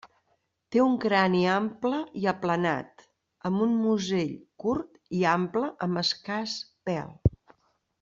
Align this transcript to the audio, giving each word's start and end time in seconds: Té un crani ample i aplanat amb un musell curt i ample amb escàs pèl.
Té 0.75 0.79
un 0.83 0.95
crani 1.03 1.41
ample 1.57 1.99
i 2.21 2.25
aplanat 2.33 3.05
amb 3.51 3.63
un 3.69 3.77
musell 3.85 4.35
curt 4.67 5.01
i 5.19 5.25
ample 5.37 5.73
amb 5.89 6.03
escàs 6.07 6.61
pèl. 6.91 7.19